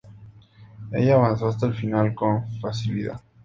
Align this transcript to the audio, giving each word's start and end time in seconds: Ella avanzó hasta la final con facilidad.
Ella 0.93 1.13
avanzó 1.13 1.47
hasta 1.49 1.67
la 1.67 1.73
final 1.75 2.15
con 2.15 2.51
facilidad. 2.59 3.21